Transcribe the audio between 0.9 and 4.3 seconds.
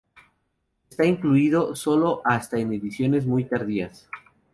incluido sólo hasta en ediciones muy tardías.